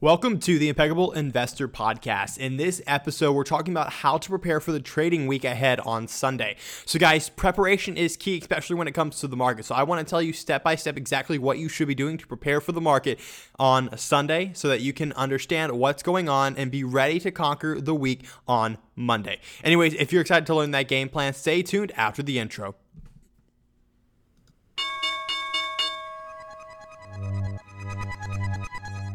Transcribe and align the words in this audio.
Welcome 0.00 0.38
to 0.42 0.60
the 0.60 0.68
Impeccable 0.68 1.10
Investor 1.10 1.66
Podcast. 1.66 2.38
In 2.38 2.56
this 2.56 2.80
episode, 2.86 3.32
we're 3.32 3.42
talking 3.42 3.74
about 3.74 3.92
how 3.92 4.16
to 4.16 4.28
prepare 4.28 4.60
for 4.60 4.70
the 4.70 4.78
trading 4.78 5.26
week 5.26 5.44
ahead 5.44 5.80
on 5.80 6.06
Sunday. 6.06 6.54
So, 6.86 7.00
guys, 7.00 7.28
preparation 7.28 7.96
is 7.96 8.16
key, 8.16 8.38
especially 8.38 8.76
when 8.76 8.86
it 8.86 8.92
comes 8.92 9.18
to 9.18 9.26
the 9.26 9.36
market. 9.36 9.64
So, 9.64 9.74
I 9.74 9.82
want 9.82 10.06
to 10.06 10.08
tell 10.08 10.22
you 10.22 10.32
step 10.32 10.62
by 10.62 10.76
step 10.76 10.96
exactly 10.96 11.36
what 11.36 11.58
you 11.58 11.68
should 11.68 11.88
be 11.88 11.96
doing 11.96 12.16
to 12.16 12.28
prepare 12.28 12.60
for 12.60 12.70
the 12.70 12.80
market 12.80 13.18
on 13.58 13.98
Sunday 13.98 14.52
so 14.54 14.68
that 14.68 14.82
you 14.82 14.92
can 14.92 15.12
understand 15.14 15.72
what's 15.72 16.04
going 16.04 16.28
on 16.28 16.54
and 16.56 16.70
be 16.70 16.84
ready 16.84 17.18
to 17.18 17.32
conquer 17.32 17.80
the 17.80 17.92
week 17.92 18.24
on 18.46 18.78
Monday. 18.94 19.40
Anyways, 19.64 19.94
if 19.94 20.12
you're 20.12 20.22
excited 20.22 20.46
to 20.46 20.54
learn 20.54 20.70
that 20.70 20.86
game 20.86 21.08
plan, 21.08 21.32
stay 21.32 21.60
tuned 21.60 21.90
after 21.96 22.22
the 22.22 22.38
intro. 22.38 22.76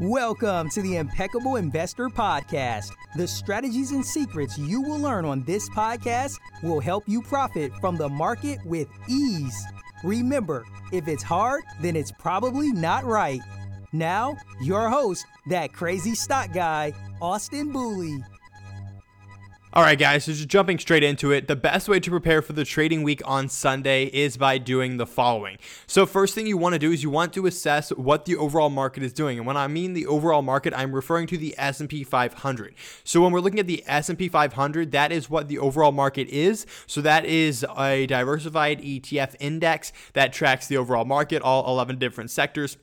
Welcome 0.02 0.70
to 0.70 0.82
the 0.82 0.98
Impeccable 0.98 1.58
Investor 1.58 2.10
Podcast. 2.10 2.92
The 3.16 3.28
strategies 3.28 3.92
and 3.92 4.04
secrets 4.04 4.58
you 4.58 4.82
will 4.82 4.98
learn 4.98 5.24
on 5.24 5.44
this 5.44 5.70
podcast 5.70 6.40
will 6.64 6.80
help 6.80 7.04
you 7.06 7.22
profit 7.22 7.72
from 7.80 7.98
the 7.98 8.10
market 8.10 8.58
with 8.66 8.88
ease. 9.08 9.64
Remember, 10.04 10.66
if 10.92 11.08
it's 11.08 11.22
hard, 11.22 11.62
then 11.80 11.96
it's 11.96 12.12
probably 12.12 12.72
not 12.72 13.04
right. 13.04 13.42
Now, 13.92 14.36
your 14.60 14.90
host, 14.90 15.28
that 15.46 15.74
crazy 15.74 16.16
stock 16.16 16.52
guy, 16.52 16.94
Austin 17.22 17.72
Booley. 17.72 18.24
All 19.76 19.82
right, 19.82 19.98
guys, 19.98 20.26
so 20.26 20.34
just 20.34 20.50
jumping 20.50 20.78
straight 20.78 21.02
into 21.02 21.32
it, 21.32 21.48
the 21.48 21.56
best 21.56 21.90
way 21.90 22.00
to 22.00 22.12
prepare 22.12 22.44
for 22.44 22.54
the 22.54 22.64
trading 22.64 23.02
week 23.02 23.24
on 23.26 23.50
Sunday 23.50 24.06
is 24.06 24.38
by 24.38 24.60
doing 24.60 24.98
the 24.98 25.08
following. 25.08 25.58
So, 25.88 26.06
first 26.06 26.36
thing 26.36 26.46
you 26.46 26.58
want 26.58 26.74
to 26.74 26.80
do 26.80 26.92
is 26.92 27.02
you 27.02 27.10
want 27.10 27.34
to 27.34 27.48
assess 27.48 27.90
what 27.90 28.26
the 28.26 28.36
overall 28.36 28.70
market 28.70 29.02
is 29.02 29.12
doing. 29.12 29.40
And 29.40 29.48
when 29.48 29.58
I 29.58 29.66
mean 29.66 29.94
the 29.94 30.06
overall 30.06 30.44
market, 30.44 30.76
I'm 30.78 30.94
referring 30.94 31.26
to 31.26 31.40
the 31.40 31.56
S&P 31.58 32.04
500. 32.04 32.76
So, 33.04 33.20
when 33.22 33.32
we're 33.32 33.40
looking 33.40 33.60
at 33.60 33.66
the 33.66 33.84
S&P 33.88 34.30
500, 34.30 34.92
that 34.92 35.12
is 35.12 35.28
what 35.28 35.48
the 35.48 35.58
overall 35.58 35.92
market 35.92 36.28
is. 36.28 36.68
So, 36.86 37.02
that 37.02 37.26
is 37.26 37.66
a 37.76 38.06
diversified 38.06 38.80
ETF 38.80 39.36
index 39.40 39.92
that 40.14 40.34
tracks 40.34 40.68
the 40.68 40.78
overall 40.78 41.06
market, 41.06 41.42
all 41.42 41.68
11 41.68 41.98
different 41.98 42.30
sectors. 42.30 42.78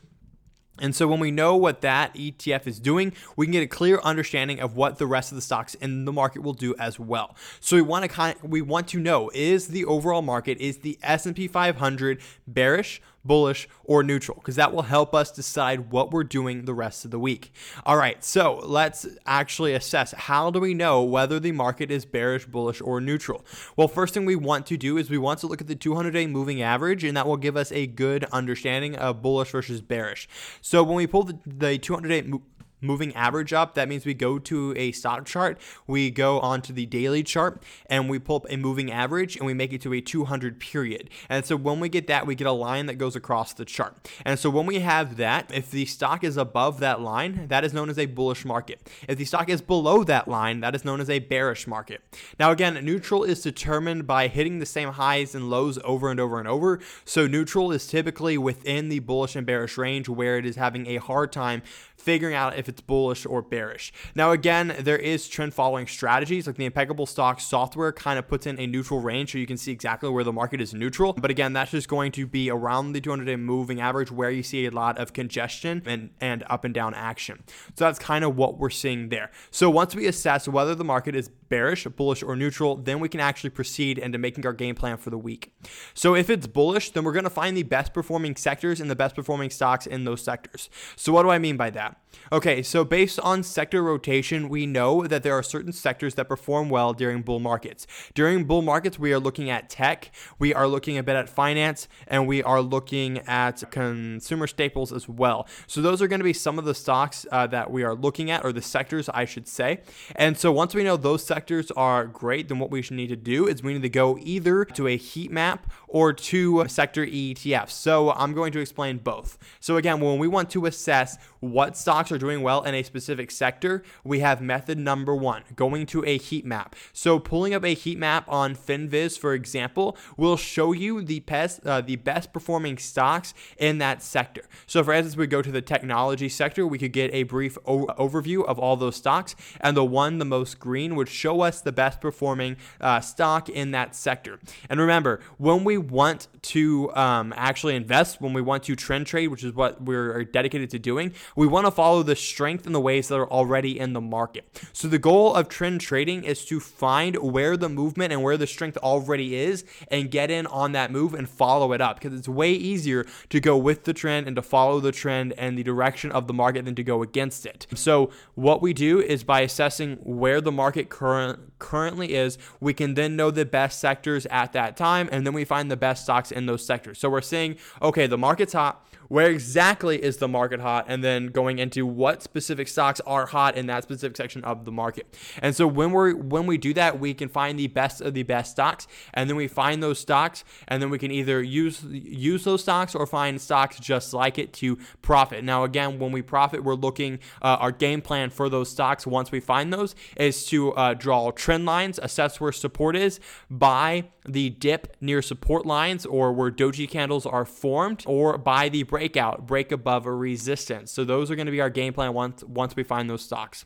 And 0.80 0.94
so 0.94 1.06
when 1.06 1.20
we 1.20 1.30
know 1.30 1.56
what 1.56 1.80
that 1.82 2.14
ETF 2.14 2.66
is 2.66 2.80
doing, 2.80 3.12
we 3.36 3.46
can 3.46 3.52
get 3.52 3.62
a 3.62 3.66
clear 3.66 4.00
understanding 4.02 4.60
of 4.60 4.76
what 4.76 4.98
the 4.98 5.06
rest 5.06 5.32
of 5.32 5.36
the 5.36 5.42
stocks 5.42 5.74
in 5.74 6.04
the 6.04 6.12
market 6.12 6.42
will 6.42 6.54
do 6.54 6.74
as 6.78 6.98
well. 6.98 7.36
So 7.60 7.76
we 7.76 7.82
want 7.82 8.04
to 8.04 8.08
kind 8.08 8.36
of, 8.36 8.50
we 8.50 8.62
want 8.62 8.88
to 8.88 8.98
know 8.98 9.30
is 9.34 9.68
the 9.68 9.84
overall 9.84 10.22
market 10.22 10.58
is 10.58 10.78
the 10.78 10.98
S&P 11.02 11.48
500 11.48 12.20
bearish, 12.46 13.02
bullish, 13.24 13.68
or 13.84 14.02
neutral, 14.02 14.36
because 14.36 14.56
that 14.56 14.72
will 14.72 14.82
help 14.82 15.14
us 15.14 15.30
decide 15.30 15.90
what 15.90 16.10
we're 16.10 16.24
doing 16.24 16.64
the 16.64 16.74
rest 16.74 17.04
of 17.04 17.10
the 17.10 17.18
week. 17.18 17.52
All 17.84 17.96
right, 17.96 18.22
so 18.24 18.60
let's 18.64 19.06
actually 19.26 19.74
assess 19.74 20.12
how 20.12 20.50
do 20.50 20.60
we 20.60 20.74
know 20.74 21.02
whether 21.02 21.38
the 21.38 21.52
market 21.52 21.90
is 21.90 22.04
bearish, 22.04 22.46
bullish, 22.46 22.80
or 22.80 23.00
neutral? 23.00 23.44
Well, 23.76 23.88
first 23.88 24.14
thing 24.14 24.24
we 24.24 24.36
want 24.36 24.66
to 24.66 24.76
do 24.76 24.96
is 24.96 25.10
we 25.10 25.18
want 25.18 25.40
to 25.40 25.46
look 25.46 25.60
at 25.60 25.66
the 25.66 25.74
200 25.74 26.12
day 26.12 26.26
moving 26.26 26.62
average, 26.62 27.04
and 27.04 27.16
that 27.16 27.26
will 27.26 27.36
give 27.36 27.56
us 27.56 27.72
a 27.72 27.86
good 27.86 28.24
understanding 28.32 28.96
of 28.96 29.22
bullish 29.22 29.50
versus 29.50 29.80
bearish. 29.80 30.28
So 30.60 30.82
when 30.82 30.96
we 30.96 31.06
pull 31.06 31.24
the, 31.24 31.38
the 31.46 31.78
200 31.78 32.08
day 32.08 32.38
moving 32.80 33.14
average 33.14 33.52
up, 33.52 33.74
that 33.74 33.88
means 33.88 34.04
we 34.04 34.14
go 34.14 34.38
to 34.38 34.74
a 34.76 34.92
stock 34.92 35.26
chart, 35.26 35.58
we 35.86 36.10
go 36.10 36.40
onto 36.40 36.72
the 36.72 36.86
daily 36.86 37.22
chart, 37.22 37.62
and 37.86 38.08
we 38.08 38.18
pull 38.18 38.36
up 38.36 38.46
a 38.48 38.56
moving 38.56 38.90
average 38.90 39.36
and 39.36 39.46
we 39.46 39.54
make 39.54 39.72
it 39.72 39.80
to 39.82 39.92
a 39.92 40.00
200 40.00 40.60
period. 40.60 41.10
And 41.28 41.44
so 41.44 41.56
when 41.56 41.80
we 41.80 41.88
get 41.88 42.06
that, 42.06 42.26
we 42.26 42.34
get 42.34 42.46
a 42.46 42.52
line 42.52 42.86
that 42.86 42.94
goes 42.94 43.16
across 43.16 43.52
the 43.52 43.64
chart. 43.64 44.08
And 44.24 44.38
so 44.38 44.50
when 44.50 44.66
we 44.66 44.80
have 44.80 45.16
that, 45.16 45.50
if 45.52 45.70
the 45.70 45.86
stock 45.86 46.24
is 46.24 46.36
above 46.36 46.80
that 46.80 47.00
line, 47.00 47.48
that 47.48 47.64
is 47.64 47.72
known 47.72 47.90
as 47.90 47.98
a 47.98 48.06
bullish 48.06 48.44
market. 48.44 48.88
If 49.08 49.18
the 49.18 49.24
stock 49.24 49.48
is 49.48 49.60
below 49.60 50.04
that 50.04 50.28
line, 50.28 50.60
that 50.60 50.74
is 50.74 50.84
known 50.84 51.00
as 51.00 51.10
a 51.10 51.18
bearish 51.18 51.66
market. 51.66 52.02
Now, 52.38 52.50
again, 52.50 52.84
neutral 52.84 53.24
is 53.24 53.42
determined 53.42 54.06
by 54.06 54.28
hitting 54.28 54.58
the 54.58 54.66
same 54.66 54.90
highs 54.90 55.34
and 55.34 55.50
lows 55.50 55.78
over 55.84 56.10
and 56.10 56.20
over 56.20 56.38
and 56.38 56.48
over. 56.48 56.80
So 57.04 57.26
neutral 57.26 57.72
is 57.72 57.86
typically 57.86 58.38
within 58.38 58.88
the 58.88 59.00
bullish 59.00 59.36
and 59.36 59.46
bearish 59.46 59.76
range 59.76 60.08
where 60.08 60.38
it 60.38 60.46
is 60.46 60.56
having 60.56 60.86
a 60.86 60.96
hard 60.96 61.32
time 61.32 61.62
figuring 61.96 62.34
out 62.34 62.58
if 62.58 62.68
it's 62.70 62.80
bullish 62.80 63.26
or 63.26 63.42
bearish. 63.42 63.92
Now, 64.14 64.30
again, 64.30 64.74
there 64.78 64.96
is 64.96 65.28
trend 65.28 65.52
following 65.52 65.86
strategies 65.86 66.46
like 66.46 66.56
the 66.56 66.64
impeccable 66.64 67.04
stock 67.04 67.40
software 67.40 67.92
kind 67.92 68.18
of 68.18 68.26
puts 68.26 68.46
in 68.46 68.58
a 68.58 68.66
neutral 68.66 69.00
range 69.00 69.32
so 69.32 69.38
you 69.38 69.46
can 69.46 69.58
see 69.58 69.72
exactly 69.72 70.08
where 70.08 70.24
the 70.24 70.32
market 70.32 70.60
is 70.60 70.72
neutral. 70.72 71.12
But 71.12 71.30
again, 71.30 71.52
that's 71.52 71.72
just 71.72 71.88
going 71.88 72.12
to 72.12 72.26
be 72.26 72.48
around 72.50 72.92
the 72.92 73.00
200 73.00 73.24
day 73.24 73.36
moving 73.36 73.80
average 73.80 74.10
where 74.10 74.30
you 74.30 74.42
see 74.42 74.64
a 74.66 74.70
lot 74.70 74.96
of 74.98 75.12
congestion 75.12 75.82
and, 75.84 76.10
and 76.20 76.44
up 76.48 76.64
and 76.64 76.72
down 76.72 76.94
action. 76.94 77.42
So 77.76 77.84
that's 77.84 77.98
kind 77.98 78.24
of 78.24 78.36
what 78.36 78.58
we're 78.58 78.70
seeing 78.70 79.10
there. 79.10 79.30
So 79.50 79.68
once 79.68 79.94
we 79.94 80.06
assess 80.06 80.48
whether 80.48 80.74
the 80.74 80.84
market 80.84 81.14
is 81.14 81.30
bearish, 81.50 81.84
bullish, 81.84 82.22
or 82.22 82.34
neutral, 82.34 82.76
then 82.76 82.98
we 83.00 83.08
can 83.10 83.20
actually 83.20 83.50
proceed 83.50 83.98
into 83.98 84.16
making 84.16 84.46
our 84.46 84.54
game 84.54 84.74
plan 84.74 84.96
for 84.96 85.10
the 85.10 85.18
week. 85.18 85.52
So 85.92 86.14
if 86.14 86.30
it's 86.30 86.46
bullish, 86.46 86.92
then 86.92 87.04
we're 87.04 87.12
going 87.12 87.24
to 87.24 87.30
find 87.30 87.54
the 87.54 87.64
best 87.64 87.92
performing 87.92 88.36
sectors 88.36 88.80
and 88.80 88.90
the 88.90 88.96
best 88.96 89.14
performing 89.14 89.50
stocks 89.50 89.86
in 89.86 90.04
those 90.04 90.22
sectors. 90.22 90.70
So 90.96 91.12
what 91.12 91.24
do 91.24 91.30
I 91.30 91.38
mean 91.38 91.58
by 91.58 91.68
that? 91.70 92.00
Okay, 92.32 92.62
so 92.62 92.84
based 92.84 93.20
on 93.20 93.42
sector 93.42 93.82
rotation, 93.82 94.48
we 94.48 94.66
know 94.66 95.06
that 95.06 95.22
there 95.22 95.34
are 95.34 95.42
certain 95.42 95.72
sectors 95.72 96.14
that 96.14 96.28
perform 96.28 96.70
well 96.70 96.92
during 96.92 97.22
bull 97.22 97.40
markets. 97.40 97.86
During 98.14 98.44
bull 98.44 98.62
markets, 98.62 98.98
we 98.98 99.12
are 99.12 99.18
looking 99.18 99.50
at 99.50 99.68
tech, 99.68 100.10
we 100.38 100.54
are 100.54 100.66
looking 100.66 100.96
a 100.96 101.02
bit 101.02 101.16
at 101.16 101.28
finance, 101.28 101.88
and 102.06 102.26
we 102.26 102.42
are 102.42 102.60
looking 102.62 103.18
at 103.26 103.62
consumer 103.70 104.46
staples 104.46 104.92
as 104.92 105.08
well. 105.08 105.46
So 105.66 105.82
those 105.82 106.00
are 106.00 106.08
going 106.08 106.20
to 106.20 106.24
be 106.24 106.32
some 106.32 106.58
of 106.58 106.64
the 106.64 106.74
stocks 106.74 107.26
uh, 107.30 107.46
that 107.48 107.70
we 107.70 107.82
are 107.82 107.94
looking 107.94 108.30
at, 108.30 108.44
or 108.44 108.52
the 108.52 108.62
sectors, 108.62 109.08
I 109.08 109.24
should 109.24 109.48
say. 109.48 109.80
And 110.14 110.38
so 110.38 110.52
once 110.52 110.74
we 110.74 110.84
know 110.84 110.96
those 110.96 111.24
sectors 111.24 111.39
are 111.76 112.04
great, 112.04 112.48
then 112.48 112.58
what 112.58 112.70
we 112.70 112.82
should 112.82 112.96
need 112.96 113.08
to 113.08 113.16
do 113.16 113.46
is 113.46 113.62
we 113.62 113.72
need 113.72 113.82
to 113.82 113.88
go 113.88 114.18
either 114.20 114.64
to 114.64 114.86
a 114.86 114.96
heat 114.96 115.30
map 115.30 115.70
or 115.88 116.12
to 116.12 116.66
sector 116.68 117.04
ETFs. 117.04 117.70
So 117.70 118.12
I'm 118.12 118.32
going 118.32 118.52
to 118.52 118.60
explain 118.60 118.98
both. 118.98 119.38
So 119.60 119.76
again, 119.76 120.00
when 120.00 120.18
we 120.18 120.28
want 120.28 120.50
to 120.50 120.66
assess 120.66 121.18
what 121.40 121.76
stocks 121.76 122.12
are 122.12 122.18
doing 122.18 122.42
well 122.42 122.62
in 122.62 122.74
a 122.74 122.82
specific 122.82 123.30
sector, 123.30 123.82
we 124.04 124.20
have 124.20 124.40
method 124.40 124.78
number 124.78 125.14
one, 125.14 125.42
going 125.56 125.86
to 125.86 126.04
a 126.04 126.18
heat 126.18 126.44
map. 126.44 126.76
So 126.92 127.18
pulling 127.18 127.54
up 127.54 127.64
a 127.64 127.74
heat 127.74 127.98
map 127.98 128.24
on 128.28 128.54
FinViz, 128.54 129.18
for 129.18 129.34
example, 129.34 129.96
will 130.16 130.36
show 130.36 130.72
you 130.72 131.02
the 131.02 131.20
best, 131.20 131.64
uh, 131.66 131.80
the 131.80 131.96
best 131.96 132.32
performing 132.32 132.78
stocks 132.78 133.34
in 133.58 133.78
that 133.78 134.02
sector. 134.02 134.42
So 134.66 134.84
for 134.84 134.92
instance, 134.92 135.16
we 135.16 135.26
go 135.26 135.42
to 135.42 135.50
the 135.50 135.62
technology 135.62 136.28
sector, 136.28 136.66
we 136.66 136.78
could 136.78 136.92
get 136.92 137.12
a 137.12 137.24
brief 137.24 137.56
o- 137.66 137.86
overview 137.98 138.44
of 138.44 138.58
all 138.58 138.76
those 138.76 138.96
stocks, 138.96 139.34
and 139.60 139.76
the 139.76 139.84
one, 139.84 140.18
the 140.18 140.24
most 140.24 140.58
green, 140.58 140.94
would 140.96 141.08
show 141.08 141.29
us 141.38 141.60
the 141.60 141.72
best 141.72 142.00
performing 142.00 142.56
uh, 142.80 143.00
stock 143.00 143.48
in 143.48 143.70
that 143.72 143.94
sector. 143.94 144.38
And 144.68 144.80
remember, 144.80 145.20
when 145.38 145.64
we 145.64 145.78
want 145.78 146.28
to 146.42 146.94
um, 146.94 147.32
actually 147.36 147.76
invest, 147.76 148.20
when 148.20 148.32
we 148.32 148.42
want 148.42 148.64
to 148.64 148.76
trend 148.76 149.06
trade, 149.06 149.28
which 149.28 149.44
is 149.44 149.54
what 149.54 149.82
we're 149.82 150.24
dedicated 150.24 150.70
to 150.70 150.78
doing, 150.78 151.12
we 151.36 151.46
want 151.46 151.66
to 151.66 151.70
follow 151.70 152.02
the 152.02 152.16
strength 152.16 152.66
and 152.66 152.74
the 152.74 152.80
waves 152.80 153.08
that 153.08 153.16
are 153.16 153.30
already 153.30 153.78
in 153.78 153.92
the 153.92 154.00
market. 154.00 154.44
So 154.72 154.88
the 154.88 154.98
goal 154.98 155.34
of 155.34 155.48
trend 155.48 155.80
trading 155.80 156.24
is 156.24 156.44
to 156.46 156.60
find 156.60 157.16
where 157.16 157.56
the 157.56 157.68
movement 157.68 158.12
and 158.12 158.22
where 158.22 158.36
the 158.36 158.46
strength 158.46 158.76
already 158.78 159.36
is 159.36 159.64
and 159.90 160.10
get 160.10 160.30
in 160.30 160.46
on 160.46 160.72
that 160.72 160.90
move 160.90 161.14
and 161.14 161.28
follow 161.28 161.72
it 161.72 161.80
up 161.80 162.00
because 162.00 162.18
it's 162.18 162.28
way 162.28 162.52
easier 162.52 163.06
to 163.28 163.40
go 163.40 163.56
with 163.56 163.84
the 163.84 163.92
trend 163.92 164.26
and 164.26 164.36
to 164.36 164.42
follow 164.42 164.80
the 164.80 164.92
trend 164.92 165.32
and 165.36 165.58
the 165.58 165.62
direction 165.62 166.10
of 166.12 166.26
the 166.26 166.32
market 166.32 166.64
than 166.64 166.74
to 166.74 166.82
go 166.82 167.02
against 167.02 167.46
it. 167.46 167.66
So 167.74 168.10
what 168.34 168.62
we 168.62 168.72
do 168.72 169.00
is 169.00 169.24
by 169.24 169.40
assessing 169.40 169.96
where 170.02 170.40
the 170.40 170.52
market 170.52 170.88
current, 171.20 171.58
currently 171.58 172.14
is, 172.14 172.38
we 172.60 172.74
can 172.74 172.94
then 172.94 173.16
know 173.16 173.30
the 173.30 173.44
best 173.44 173.80
sectors 173.80 174.26
at 174.26 174.52
that 174.52 174.76
time 174.76 175.08
and 175.12 175.26
then 175.26 175.32
we 175.32 175.44
find 175.44 175.70
the 175.70 175.76
best 175.76 176.04
stocks 176.04 176.30
in 176.30 176.46
those 176.46 176.64
sectors. 176.64 176.98
So 176.98 177.08
we're 177.10 177.20
saying, 177.20 177.56
okay, 177.82 178.06
the 178.06 178.18
market's 178.18 178.52
hot 178.52 178.86
where 179.10 179.28
exactly 179.28 180.00
is 180.00 180.18
the 180.18 180.28
market 180.28 180.60
hot, 180.60 180.84
and 180.86 181.02
then 181.02 181.26
going 181.26 181.58
into 181.58 181.84
what 181.84 182.22
specific 182.22 182.68
stocks 182.68 183.00
are 183.00 183.26
hot 183.26 183.56
in 183.56 183.66
that 183.66 183.82
specific 183.82 184.16
section 184.16 184.44
of 184.44 184.64
the 184.64 184.70
market. 184.70 185.18
And 185.42 185.54
so 185.54 185.66
when 185.66 185.92
we 185.92 186.14
when 186.14 186.46
we 186.46 186.56
do 186.58 186.72
that, 186.74 187.00
we 187.00 187.12
can 187.12 187.28
find 187.28 187.58
the 187.58 187.66
best 187.66 188.00
of 188.00 188.14
the 188.14 188.22
best 188.22 188.52
stocks, 188.52 188.86
and 189.12 189.28
then 189.28 189.36
we 189.36 189.48
find 189.48 189.82
those 189.82 189.98
stocks, 189.98 190.44
and 190.68 190.80
then 190.80 190.90
we 190.90 190.98
can 190.98 191.10
either 191.10 191.42
use 191.42 191.82
use 191.84 192.44
those 192.44 192.62
stocks 192.62 192.94
or 192.94 193.04
find 193.04 193.40
stocks 193.40 193.80
just 193.80 194.14
like 194.14 194.38
it 194.38 194.52
to 194.52 194.78
profit. 195.02 195.42
Now, 195.42 195.64
again, 195.64 195.98
when 195.98 196.12
we 196.12 196.22
profit, 196.22 196.62
we're 196.62 196.74
looking 196.74 197.18
uh, 197.42 197.56
our 197.58 197.72
game 197.72 198.02
plan 198.02 198.30
for 198.30 198.48
those 198.48 198.70
stocks 198.70 199.08
once 199.08 199.32
we 199.32 199.40
find 199.40 199.72
those 199.72 199.96
is 200.16 200.46
to 200.46 200.72
uh, 200.74 200.94
draw 200.94 201.32
trend 201.32 201.66
lines, 201.66 201.98
assess 202.00 202.40
where 202.40 202.52
support 202.52 202.94
is, 202.94 203.18
buy 203.50 204.04
the 204.28 204.50
dip 204.50 204.96
near 205.00 205.22
support 205.22 205.66
lines 205.66 206.04
or 206.06 206.32
where 206.32 206.50
doji 206.50 206.88
candles 206.88 207.26
are 207.26 207.44
formed, 207.44 208.04
or 208.06 208.36
by 208.38 208.68
the 208.68 208.82
breakout, 208.82 209.46
break 209.46 209.72
above 209.72 210.06
a 210.06 210.14
resistance. 210.14 210.90
So 210.92 211.04
those 211.04 211.30
are 211.30 211.36
going 211.36 211.46
to 211.46 211.52
be 211.52 211.60
our 211.60 211.70
game 211.70 211.92
plan 211.92 212.12
once 212.12 212.44
once 212.44 212.76
we 212.76 212.82
find 212.82 213.08
those 213.08 213.22
stocks. 213.22 213.64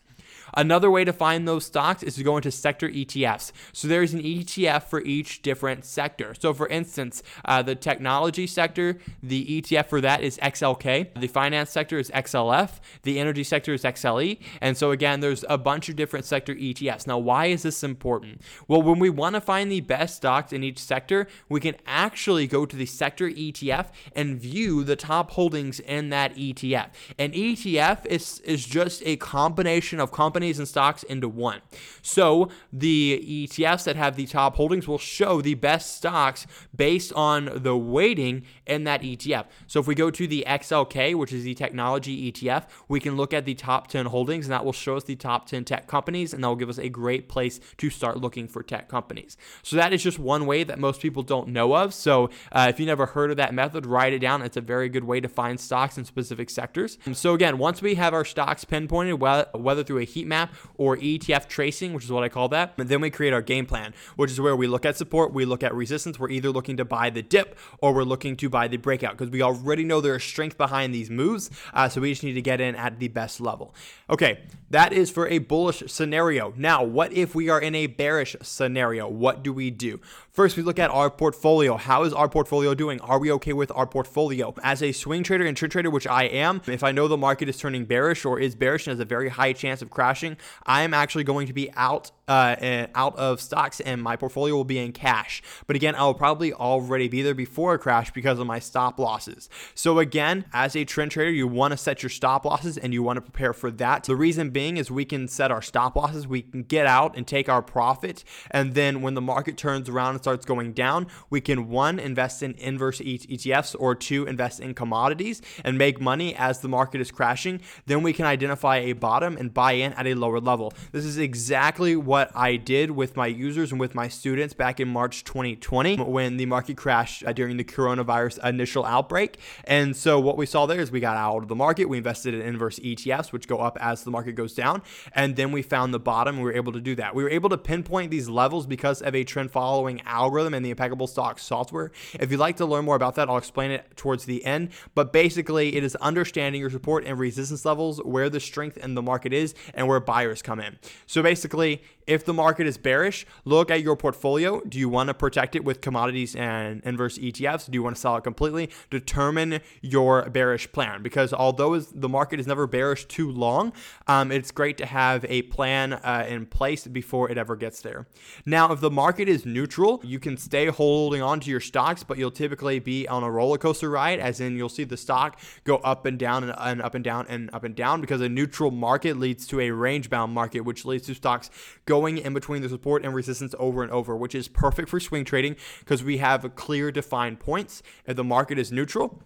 Another 0.55 0.91
way 0.91 1.05
to 1.05 1.12
find 1.12 1.47
those 1.47 1.65
stocks 1.65 2.03
is 2.03 2.15
to 2.17 2.23
go 2.23 2.37
into 2.37 2.50
sector 2.50 2.88
ETFs. 2.88 3.53
So 3.73 3.88
there's 3.88 4.15
an 4.15 4.23
ETF 4.23 4.85
for 4.85 5.00
each 5.03 5.43
different 5.43 5.85
sector. 5.85 6.35
So 6.38 6.55
for 6.55 6.69
instance, 6.69 7.23
uh, 7.44 7.62
the 7.62 7.75
technology 7.75 8.47
sector, 8.47 8.99
the 9.23 9.61
ETF 9.61 9.87
for 9.87 10.00
that 10.00 10.23
is 10.23 10.38
XLK. 10.38 11.21
The 11.21 11.26
finance 11.26 11.71
sector 11.71 11.99
is 11.99 12.11
XLF. 12.11 12.81
The 13.03 13.19
energy 13.19 13.44
sector 13.44 13.75
is 13.75 13.82
XLE. 13.82 14.38
And 14.61 14.76
so 14.76 14.91
again, 14.91 15.21
there's 15.21 15.44
a 15.49 15.59
bunch 15.59 15.88
of 15.88 15.97
different 15.97 16.25
sector 16.25 16.55
ETFs. 16.55 17.06
Now, 17.06 17.19
why 17.19 17.47
is 17.47 17.62
this 17.62 17.82
important? 17.82 18.41
Well, 18.69 18.82
when 18.82 18.99
we 18.99 19.11
want 19.11 19.35
to 19.35 19.41
find 19.41 19.71
the 19.71 19.81
best 19.81 20.17
stocks 20.17 20.53
in 20.53 20.62
each 20.62 20.79
sector, 20.79 21.26
we 21.49 21.61
can 21.61 21.76
actually 21.87 22.47
go 22.47 22.67
to 22.67 22.76
the 22.76 22.87
sector 22.87 23.29
ETF 23.29 23.88
and 24.15 24.38
view 24.38 24.85
the 24.85 24.97
top 24.97 25.32
holdings 25.32 25.81
in 25.81 26.11
that 26.11 26.35
ETF. 26.37 26.88
An 27.19 27.32
ETF 27.32 28.06
is, 28.06 28.41
is 28.41 28.65
just 28.65 29.03
a 29.05 29.17
combination 29.17 30.00
of 30.00 30.11
companies 30.14 30.58
and 30.58 30.66
stocks 30.66 31.02
into 31.02 31.28
one. 31.28 31.61
So 32.00 32.49
the 32.72 33.46
ETFs 33.49 33.84
that 33.84 33.96
have 33.96 34.16
the 34.16 34.26
top 34.26 34.56
holdings 34.56 34.88
will 34.88 34.99
show 34.99 35.43
the 35.43 35.55
best 35.55 35.96
stocks 35.96 36.46
based 36.75 37.12
on 37.12 37.50
the 37.62 37.76
weighting 37.76 38.44
in 38.66 38.84
that 38.84 39.02
ETF. 39.02 39.46
So 39.66 39.81
if 39.81 39.87
we 39.87 39.94
go 39.94 40.11
to 40.11 40.26
the 40.26 40.44
XLK, 40.46 41.14
which 41.14 41.32
is 41.32 41.44
the 41.44 41.55
technology 41.55 42.32
ETF, 42.32 42.66
we 42.88 43.00
can 43.00 43.16
look 43.16 43.34
at 43.34 43.44
the 43.44 43.55
top 43.55 43.88
10 43.88 44.06
holdings 44.06 44.46
and 44.46 44.52
that 44.52 44.64
will 44.64 44.72
show 44.72 44.96
us 44.96 45.05
the 45.05 45.16
top 45.16 45.46
10 45.46 45.64
tech 45.64 45.87
companies 45.87 46.32
and 46.32 46.43
that 46.43 46.49
will 46.49 46.56
give 46.56 46.69
us 46.69 46.78
a 46.78 46.88
great 46.88 47.28
place 47.28 47.61
to 47.76 47.90
start 47.90 48.19
looking 48.19 48.49
for 48.49 48.62
tech 48.62 48.88
companies. 48.88 49.37
So 49.62 49.76
that 49.76 49.93
is 49.93 50.02
just 50.02 50.19
one 50.19 50.46
way 50.46 50.64
that 50.64 50.78
most 50.78 51.00
people 51.02 51.22
don't 51.22 51.49
know 51.49 51.75
of. 51.76 51.93
So 51.93 52.31
uh, 52.52 52.66
if 52.70 52.78
you 52.81 52.87
never 52.87 53.06
heard 53.06 53.31
of 53.31 53.37
that 53.38 53.52
method, 53.52 53.84
write 53.84 54.12
it 54.12 54.20
down. 54.20 54.43
It's 54.43 54.56
a 54.56 54.61
very 54.61 54.88
good 54.88 55.05
way 55.05 55.20
to 55.20 55.28
find 55.28 55.58
stocks 55.58 55.99
in 55.99 56.05
specific 56.05 56.50
sectors. 56.50 56.99
So 57.12 57.34
again, 57.34 57.58
once 57.58 57.82
we 57.82 57.96
have 57.96 58.14
our 58.14 58.25
stocks 58.25 58.64
pinpointed, 58.64 59.20
whether 59.20 59.82
through 59.82 59.99
a 59.99 60.03
heat 60.04 60.26
map 60.26 60.54
or 60.76 60.96
ETF 60.96 61.48
tracing, 61.48 61.92
which 61.92 62.04
is 62.04 62.12
what 62.12 62.24
I 62.24 62.28
call 62.28 62.48
that, 62.48 62.74
and 62.78 62.88
then 62.88 63.00
we 63.00 63.10
create 63.10 63.32
our 63.32 63.42
game 63.42 63.66
plan, 63.66 63.94
which 64.16 64.30
is 64.30 64.40
where 64.40 64.56
we 64.56 64.66
look 64.66 64.84
at 64.84 64.96
support, 64.96 65.32
we 65.32 65.44
look 65.44 65.62
at 65.62 65.74
resistance. 65.74 66.18
We're 66.18 66.30
either 66.30 66.50
looking 66.50 66.76
to 66.76 66.84
buy 66.84 67.10
the 67.10 67.22
dip 67.22 67.58
or 67.78 67.92
we're 67.92 68.04
looking 68.04 68.36
to 68.36 68.48
buy 68.48 68.68
the 68.68 68.76
breakout 68.76 69.16
because 69.16 69.30
we 69.30 69.42
already 69.42 69.84
know 69.84 70.00
there 70.00 70.16
is 70.16 70.24
strength 70.24 70.58
behind 70.58 70.94
these 70.94 71.10
moves. 71.10 71.50
Uh, 71.72 71.88
so 71.88 72.00
we 72.00 72.10
just 72.10 72.22
need 72.22 72.34
to 72.34 72.42
get 72.42 72.60
in 72.60 72.74
at 72.74 72.98
the 72.98 73.08
best 73.08 73.40
level. 73.40 73.74
Okay, 74.10 74.42
that 74.70 74.92
is 74.92 75.10
for 75.10 75.28
a 75.28 75.38
bullish 75.38 75.82
scenario. 75.86 76.52
Now, 76.56 76.82
what 76.82 77.12
if 77.12 77.34
we 77.34 77.48
are 77.48 77.60
in 77.60 77.74
a 77.74 77.86
bearish 77.86 78.36
scenario? 78.42 79.08
What 79.08 79.42
do 79.42 79.52
we 79.52 79.70
do? 79.70 80.00
First, 80.34 80.56
we 80.56 80.64
look 80.64 80.81
at 80.81 80.90
our 80.90 81.10
portfolio. 81.10 81.76
How 81.76 82.02
is 82.02 82.12
our 82.12 82.28
portfolio 82.28 82.75
doing? 82.75 83.00
Are 83.02 83.20
we 83.20 83.31
okay 83.31 83.52
with 83.52 83.70
our 83.70 83.86
portfolio? 83.86 84.52
As 84.64 84.82
a 84.82 84.90
swing 84.90 85.22
trader 85.22 85.46
and 85.46 85.56
trend 85.56 85.70
trader, 85.70 85.90
which 85.90 86.08
I 86.08 86.25
am, 86.25 86.60
if 86.66 86.82
I 86.82 86.90
know 86.90 87.06
the 87.06 87.16
market 87.16 87.48
is 87.48 87.56
turning 87.56 87.84
bearish 87.84 88.25
or 88.25 88.40
is 88.40 88.56
bearish 88.56 88.88
and 88.88 88.90
has 88.90 88.98
a 88.98 89.04
very 89.04 89.28
high 89.28 89.52
chance 89.52 89.81
of 89.81 89.90
crashing, 89.90 90.36
I 90.66 90.82
am 90.82 90.92
actually 90.92 91.22
going 91.22 91.46
to 91.46 91.52
be 91.52 91.70
out 91.75 92.10
uh, 92.26 92.86
out 92.94 93.16
of 93.16 93.40
stocks 93.40 93.81
and 93.81 94.02
my 94.02 94.16
portfolio 94.16 94.54
will 94.54 94.64
be 94.64 94.78
in 94.78 94.92
cash. 94.92 95.42
But 95.66 95.76
again, 95.76 95.94
I 95.94 96.04
will 96.04 96.14
probably 96.14 96.52
already 96.52 97.08
be 97.08 97.22
there 97.22 97.34
before 97.34 97.75
a 97.75 97.78
crash 97.78 98.12
because 98.12 98.38
of 98.38 98.46
my 98.46 98.58
stop 98.58 98.98
losses. 98.98 99.48
So 99.75 99.98
again, 99.98 100.46
as 100.52 100.75
a 100.75 100.84
trend 100.84 101.10
trader, 101.10 101.30
you 101.30 101.46
want 101.46 101.72
to 101.72 101.76
set 101.76 102.02
your 102.02 102.10
stop 102.10 102.44
losses 102.44 102.78
and 102.78 102.92
you 102.92 103.02
want 103.02 103.19
to 103.19 103.20
prepare 103.20 103.52
for 103.52 103.70
that. 103.72 104.04
The 104.04 104.16
reason 104.16 104.50
being 104.50 104.76
is 104.76 104.90
we 104.90 105.04
can 105.04 105.28
set 105.28 105.50
our 105.50 105.62
stop 105.62 105.96
losses, 105.96 106.26
we 106.26 106.42
can 106.42 106.62
get 106.62 106.87
out 106.87 107.16
and 107.16 107.26
take 107.26 107.48
our 107.48 107.62
profit, 107.62 108.25
and 108.50 108.75
then 108.75 109.02
when 109.02 109.14
the 109.14 109.20
market 109.20 109.56
turns 109.56 109.88
around 109.88 110.24
starts 110.25 110.44
going 110.44 110.73
down, 110.73 111.06
we 111.31 111.41
can 111.41 111.69
one 111.69 111.99
invest 111.99 112.43
in 112.43 112.55
inverse 112.55 112.99
ETFs 113.00 113.76
or 113.79 113.94
two 113.94 114.26
invest 114.26 114.59
in 114.59 114.75
commodities 114.75 115.41
and 115.62 115.79
make 115.79 116.00
money 116.00 116.35
as 116.35 116.61
the 116.61 116.69
market 116.69 117.00
is 117.00 117.11
crashing. 117.11 117.61
Then 117.87 118.03
we 118.03 118.12
can 118.12 118.25
identify 118.25 118.79
a 118.79 118.94
bottom 118.94 119.37
and 119.37 119.53
buy 119.53 119.73
in 119.73 119.93
at 119.93 120.06
a 120.06 120.15
lower 120.15 120.41
level. 120.41 120.73
This 120.93 121.05
is 121.05 121.19
exactly 121.19 121.94
what 121.94 122.31
I 122.35 122.56
did 122.56 122.91
with 122.91 123.17
my 123.17 123.26
users 123.26 123.71
and 123.71 123.79
with 123.79 123.94
my 123.94 124.09
students 124.09 124.55
back 124.55 124.81
in 124.81 124.88
March 124.88 125.25
2020 125.25 125.97
when 125.99 126.37
the 126.37 126.47
market 126.47 126.76
crashed 126.76 127.25
uh, 127.25 127.32
during 127.32 127.56
the 127.56 127.65
coronavirus 127.65 128.43
initial 128.49 128.85
outbreak. 128.85 129.38
And 129.65 129.97
so 129.97 130.19
what 130.19 130.37
we 130.37 130.47
saw 130.47 130.67
there 130.67 130.81
is 130.81 130.91
we 130.91 131.00
got 131.00 131.17
out 131.17 131.43
of 131.43 131.49
the 131.49 131.55
market, 131.55 131.85
we 131.85 131.99
invested 131.99 132.35
in 132.35 132.41
inverse 132.41 132.79
ETFs, 132.79 133.32
which 133.32 133.47
go 133.47 133.59
up 133.59 133.76
as 133.81 134.05
the 134.05 134.11
market 134.11 134.32
goes 134.32 134.55
down, 134.55 134.82
and 135.12 135.37
then 135.37 135.53
we 135.53 135.62
found 135.62 135.93
the 135.93 136.00
bottom. 136.00 136.37
And 136.37 136.38
we 136.38 136.50
were 136.50 136.56
able 136.56 136.73
to 136.73 136.81
do 136.81 136.94
that. 136.97 137.15
We 137.15 137.23
were 137.23 137.31
able 137.31 137.50
to 137.50 137.59
pinpoint 137.59 138.11
these 138.11 138.29
levels 138.29 138.67
because 138.67 139.03
of 139.03 139.15
a 139.15 139.25
trend 139.25 139.50
following 139.50 140.00
algorithm 140.14 140.55
and 140.55 140.64
the 140.64 140.70
impeccable 140.70 141.06
stock 141.06 141.38
software. 141.38 141.90
If 142.14 142.31
you'd 142.31 142.40
like 142.40 142.56
to 142.58 142.66
learn 142.66 142.84
more 142.84 142.96
about 142.96 143.16
that, 143.16 143.28
I'll 143.28 143.37
explain 143.37 143.70
it 143.70 143.96
towards 143.96 144.25
the 144.25 144.44
end. 144.44 144.70
But 144.94 145.12
basically, 145.12 145.76
it 145.76 145.84
is 145.84 145.96
understanding 145.96 146.61
your 146.61 146.70
support 146.70 147.05
and 147.05 147.19
resistance 147.19 147.64
levels, 147.64 147.99
where 148.02 148.31
the 148.31 148.40
strength 148.40 148.76
in 148.76 148.94
the 148.94 149.02
market 149.02 149.32
is, 149.32 149.55
and 149.75 149.88
where 149.88 150.00
buyers 150.00 150.43
come 150.43 150.61
in. 150.61 150.78
So 151.06 151.22
basically, 151.22 151.82
if 152.06 152.24
the 152.24 152.34
market 152.34 152.66
is 152.66 152.76
bearish, 152.76 153.26
look 153.44 153.70
at 153.70 153.82
your 153.82 153.96
portfolio. 153.96 154.60
Do 154.60 154.78
you 154.78 154.88
want 154.88 155.08
to 155.08 155.14
protect 155.14 155.56
it 155.56 155.64
with 155.64 155.80
commodities 155.80 156.36
and 156.36 156.82
inverse 156.84 157.18
ETFs? 157.18 157.70
Do 157.70 157.76
you 157.76 157.82
want 157.82 157.96
to 157.96 158.00
sell 158.00 158.16
it 158.16 158.24
completely? 158.24 158.70
Determine 158.90 159.60
your 159.80 160.28
bearish 160.28 160.70
plan 160.72 161.02
because 161.02 161.32
although 161.32 161.78
the 161.78 162.08
market 162.08 162.40
is 162.40 162.46
never 162.46 162.66
bearish 162.66 163.06
too 163.06 163.30
long, 163.30 163.72
um, 164.06 164.30
it's 164.30 164.50
great 164.50 164.76
to 164.78 164.86
have 164.86 165.24
a 165.28 165.42
plan 165.42 165.94
uh, 165.94 166.26
in 166.28 166.46
place 166.46 166.86
before 166.86 167.30
it 167.30 167.38
ever 167.38 167.56
gets 167.56 167.80
there. 167.80 168.06
Now, 168.44 168.72
if 168.72 168.80
the 168.80 168.90
market 168.90 169.28
is 169.28 169.46
neutral, 169.46 170.00
you 170.04 170.18
can 170.18 170.36
stay 170.36 170.66
holding 170.66 171.22
on 171.22 171.40
to 171.40 171.50
your 171.50 171.60
stocks, 171.60 172.02
but 172.02 172.18
you'll 172.18 172.30
typically 172.30 172.78
be 172.78 173.08
on 173.08 173.22
a 173.22 173.30
roller 173.30 173.58
coaster 173.58 173.90
ride, 173.90 174.18
as 174.18 174.40
in 174.40 174.56
you'll 174.56 174.68
see 174.68 174.84
the 174.84 174.96
stock 174.96 175.40
go 175.64 175.76
up 175.78 176.06
and 176.06 176.18
down 176.18 176.44
and, 176.44 176.54
and 176.58 176.82
up 176.82 176.94
and 176.94 177.04
down 177.04 177.26
and 177.28 177.50
up 177.52 177.64
and 177.64 177.74
down 177.74 178.00
because 178.00 178.20
a 178.20 178.28
neutral 178.28 178.70
market 178.70 179.16
leads 179.16 179.46
to 179.46 179.60
a 179.60 179.70
range 179.70 180.10
bound 180.10 180.32
market, 180.32 180.60
which 180.60 180.84
leads 180.84 181.06
to 181.06 181.14
stocks 181.14 181.50
going 181.86 181.94
going 181.94 182.19
in 182.19 182.35
between 182.35 182.61
the 182.61 182.69
support 182.69 183.05
and 183.05 183.14
resistance 183.14 183.55
over 183.56 183.85
and 183.85 183.93
over, 183.93 184.17
which 184.17 184.35
is 184.35 184.49
perfect 184.49 184.88
for 184.88 184.99
swing 184.99 185.25
trading 185.25 185.55
because 185.79 186.02
we 186.02 186.17
have 186.17 186.56
clear 186.56 186.91
defined 186.91 187.38
points. 187.38 187.85
If 188.05 188.17
the 188.17 188.25
market 188.25 188.58
is 188.58 188.73
neutral, 188.73 189.23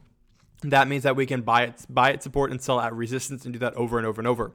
that 0.61 0.87
means 0.87 1.03
that 1.05 1.17
we 1.17 1.25
can 1.25 1.41
buy 1.41 1.63
it, 1.63 1.87
buy 1.89 2.11
it 2.11 2.23
support 2.23 2.51
and 2.51 2.61
sell 2.61 2.79
at 2.79 2.93
resistance 2.93 3.47
and 3.47 3.55
do 3.55 3.59
that 3.61 3.75
over 3.75 3.97
and 3.97 4.07
over 4.07 4.21
and 4.21 4.29
over. 4.29 4.53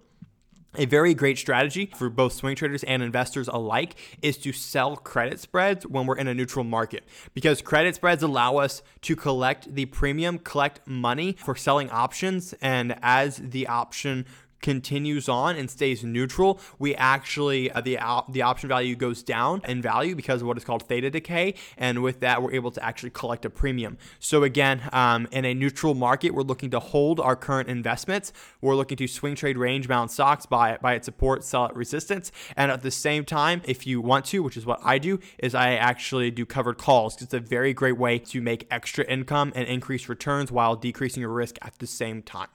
A 0.76 0.86
very 0.86 1.14
great 1.14 1.38
strategy 1.38 1.92
for 1.96 2.10
both 2.10 2.34
swing 2.34 2.56
traders 2.56 2.84
and 2.84 3.04
investors 3.04 3.48
alike 3.48 3.96
is 4.24 4.38
to 4.40 4.52
sell 4.52 4.96
credit 4.96 5.40
spreads 5.40 5.86
when 5.86 6.08
we're 6.08 6.18
in 6.18 6.28
a 6.28 6.34
neutral 6.34 6.66
market 6.66 7.04
because 7.36 7.62
credit 7.62 7.94
spreads 7.94 8.24
allow 8.24 8.58
us 8.58 8.82
to 9.02 9.16
collect 9.16 9.74
the 9.74 9.86
premium, 9.86 10.40
collect 10.40 10.88
money 10.88 11.34
for 11.34 11.56
selling 11.56 11.92
options. 11.92 12.54
And 12.60 12.96
as 13.04 13.38
the 13.38 13.68
option 13.68 14.26
continues 14.64 15.30
on 15.30 15.56
and 15.56 15.70
stays 15.70 16.04
neutral, 16.04 16.60
we 16.80 16.96
actually 16.96 17.70
uh, 17.70 17.82
the 17.82 18.00
the 18.30 18.42
option 18.42 18.68
value 18.68 18.96
goes 18.96 19.22
down 19.22 19.62
in 19.68 19.82
value 19.82 20.16
because 20.16 20.42
of 20.42 20.48
what 20.48 20.58
is 20.58 20.64
called 20.64 20.88
theta 20.88 21.12
decay, 21.12 21.54
and 21.78 22.02
with 22.02 22.22
that 22.22 22.42
we're 22.42 22.54
able 22.54 22.72
to 22.72 22.84
actually 22.84 23.12
collect 23.12 23.46
a 23.46 23.50
premium. 23.52 23.98
So 24.20 24.44
again, 24.44 24.90
um, 24.92 25.28
in 25.32 25.46
a 25.46 25.54
neutral 25.54 25.94
market, 25.94 26.32
we're 26.32 26.42
looking 26.42 26.72
to 26.72 26.80
hold 26.80 27.20
our 27.20 27.36
current 27.36 27.70
investments. 27.70 28.34
We're 28.62 28.76
looking 28.76 28.98
to 28.98 29.08
swing 29.08 29.36
trade 29.36 29.58
range 29.58 29.88
bound 29.88 30.10
stocks, 30.10 30.46
buy 30.48 30.72
it, 30.72 30.82
buy 30.82 30.94
its 30.96 31.06
support, 31.06 31.44
sell 31.44 31.66
at 31.66 31.76
resistance, 31.76 32.32
and 32.56 32.72
at 32.72 32.82
the 32.82 32.92
same 32.92 33.26
time, 33.26 33.62
if 33.66 33.86
you 33.86 34.02
want 34.02 34.26
to, 34.26 34.42
which 34.42 34.58
is 34.58 34.66
what 34.66 34.80
I 34.84 34.98
do, 34.98 35.20
is 35.38 35.54
I 35.54 35.74
actually 35.74 36.32
do 36.32 36.46
covered 36.46 36.78
calls. 36.78 37.22
It's 37.22 37.34
a 37.34 37.40
very 37.40 37.74
great 37.74 37.98
way 37.98 38.18
to 38.18 38.42
make 38.42 38.66
extra 38.72 39.04
income 39.06 39.52
and 39.56 39.68
increase 39.68 40.08
returns 40.08 40.52
while 40.52 40.76
decreasing 40.76 41.22
your 41.22 41.32
risk 41.32 41.58
at 41.62 41.78
the 41.80 41.88
same 41.88 42.24
time. 42.24 42.48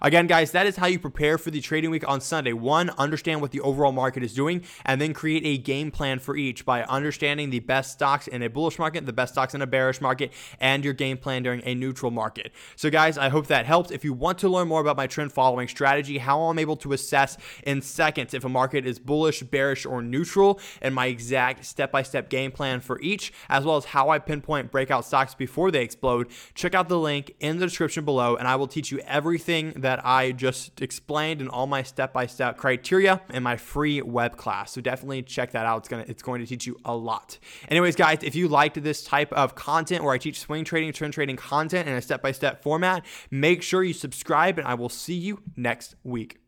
Again, 0.00 0.26
guys, 0.26 0.52
that 0.52 0.66
is 0.66 0.76
how 0.76 0.86
you 0.86 0.98
prepare 0.98 1.36
for 1.36 1.49
for 1.50 1.54
the 1.54 1.60
trading 1.60 1.90
week 1.90 2.08
on 2.08 2.20
Sunday. 2.20 2.52
One, 2.52 2.90
understand 2.90 3.40
what 3.40 3.50
the 3.50 3.60
overall 3.60 3.90
market 3.90 4.22
is 4.22 4.34
doing, 4.34 4.62
and 4.84 5.00
then 5.00 5.12
create 5.12 5.44
a 5.44 5.58
game 5.58 5.90
plan 5.90 6.20
for 6.20 6.36
each 6.36 6.64
by 6.64 6.84
understanding 6.84 7.50
the 7.50 7.58
best 7.58 7.92
stocks 7.92 8.28
in 8.28 8.42
a 8.42 8.48
bullish 8.48 8.78
market, 8.78 9.04
the 9.04 9.12
best 9.12 9.34
stocks 9.34 9.52
in 9.52 9.60
a 9.60 9.66
bearish 9.66 10.00
market, 10.00 10.32
and 10.60 10.84
your 10.84 10.94
game 10.94 11.16
plan 11.16 11.42
during 11.42 11.60
a 11.64 11.74
neutral 11.74 12.12
market. 12.12 12.52
So, 12.76 12.88
guys, 12.88 13.18
I 13.18 13.30
hope 13.30 13.48
that 13.48 13.66
helps. 13.66 13.90
If 13.90 14.04
you 14.04 14.12
want 14.12 14.38
to 14.38 14.48
learn 14.48 14.68
more 14.68 14.80
about 14.80 14.96
my 14.96 15.08
trend 15.08 15.32
following 15.32 15.66
strategy, 15.66 16.18
how 16.18 16.40
I'm 16.42 16.58
able 16.58 16.76
to 16.76 16.92
assess 16.92 17.36
in 17.64 17.82
seconds 17.82 18.32
if 18.32 18.44
a 18.44 18.48
market 18.48 18.86
is 18.86 19.00
bullish, 19.00 19.42
bearish, 19.42 19.84
or 19.84 20.02
neutral, 20.02 20.60
and 20.80 20.94
my 20.94 21.06
exact 21.06 21.64
step 21.64 21.90
by 21.90 22.02
step 22.02 22.30
game 22.30 22.52
plan 22.52 22.80
for 22.80 23.00
each, 23.00 23.32
as 23.48 23.64
well 23.64 23.76
as 23.76 23.86
how 23.86 24.10
I 24.10 24.20
pinpoint 24.20 24.70
breakout 24.70 25.04
stocks 25.04 25.34
before 25.34 25.72
they 25.72 25.82
explode, 25.82 26.28
check 26.54 26.76
out 26.76 26.88
the 26.88 26.98
link 26.98 27.34
in 27.40 27.58
the 27.58 27.66
description 27.66 28.04
below, 28.04 28.36
and 28.36 28.46
I 28.46 28.54
will 28.54 28.68
teach 28.68 28.92
you 28.92 29.00
everything 29.00 29.72
that 29.76 30.06
I 30.06 30.30
just 30.30 30.80
explained 30.80 31.39
and 31.40 31.48
all 31.50 31.66
my 31.66 31.82
step-by-step 31.82 32.56
criteria 32.56 33.20
in 33.30 33.42
my 33.42 33.56
free 33.56 34.02
web 34.02 34.36
class. 34.36 34.72
So 34.72 34.80
definitely 34.80 35.22
check 35.22 35.52
that 35.52 35.66
out. 35.66 35.78
It's 35.78 35.88
gonna 35.88 36.04
it's 36.06 36.22
going 36.22 36.40
to 36.40 36.46
teach 36.46 36.66
you 36.66 36.76
a 36.84 36.94
lot. 36.94 37.38
Anyways, 37.68 37.96
guys, 37.96 38.18
if 38.22 38.34
you 38.34 38.48
liked 38.48 38.82
this 38.82 39.02
type 39.04 39.32
of 39.32 39.54
content 39.54 40.04
where 40.04 40.12
I 40.12 40.18
teach 40.18 40.40
swing 40.40 40.64
trading, 40.64 40.92
trend 40.92 41.14
trading 41.14 41.36
content 41.36 41.88
in 41.88 41.94
a 41.94 42.02
step-by-step 42.02 42.62
format, 42.62 43.04
make 43.30 43.62
sure 43.62 43.82
you 43.82 43.92
subscribe 43.92 44.58
and 44.58 44.66
I 44.66 44.74
will 44.74 44.88
see 44.88 45.14
you 45.14 45.42
next 45.56 45.94
week. 46.04 46.39